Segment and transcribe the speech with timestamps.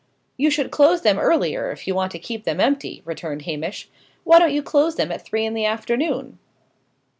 [0.35, 3.87] "You should close them earlier, if you want to keep them empty," returned Hamish.
[4.23, 6.39] "Why don't you close them at three in the afternoon?"